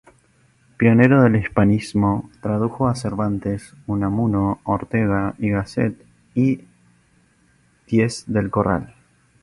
[0.77, 5.93] Pionero del hispanismo, tradujo a Cervantes, Unamuno, Ortega y Gasset
[6.33, 6.61] y
[7.85, 8.95] Diez del Corral.